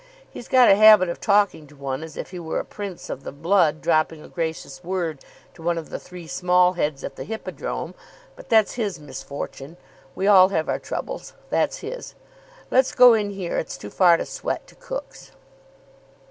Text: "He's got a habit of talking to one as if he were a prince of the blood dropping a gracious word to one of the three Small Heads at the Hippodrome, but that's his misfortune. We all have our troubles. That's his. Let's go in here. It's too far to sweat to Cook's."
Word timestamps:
"He's 0.27 0.47
got 0.47 0.67
a 0.67 0.73
habit 0.73 1.09
of 1.09 1.21
talking 1.21 1.67
to 1.67 1.75
one 1.75 2.01
as 2.01 2.17
if 2.17 2.31
he 2.31 2.39
were 2.39 2.57
a 2.57 2.65
prince 2.65 3.07
of 3.07 3.21
the 3.21 3.31
blood 3.31 3.81
dropping 3.81 4.23
a 4.23 4.27
gracious 4.27 4.83
word 4.83 5.23
to 5.53 5.61
one 5.61 5.77
of 5.77 5.91
the 5.91 5.99
three 5.99 6.25
Small 6.25 6.73
Heads 6.73 7.03
at 7.03 7.17
the 7.17 7.23
Hippodrome, 7.23 7.93
but 8.35 8.49
that's 8.49 8.73
his 8.73 8.99
misfortune. 8.99 9.77
We 10.15 10.25
all 10.25 10.49
have 10.49 10.67
our 10.67 10.79
troubles. 10.79 11.33
That's 11.51 11.77
his. 11.81 12.15
Let's 12.71 12.93
go 12.95 13.13
in 13.13 13.29
here. 13.29 13.59
It's 13.59 13.77
too 13.77 13.91
far 13.91 14.17
to 14.17 14.25
sweat 14.25 14.65
to 14.69 14.75
Cook's." 14.75 15.33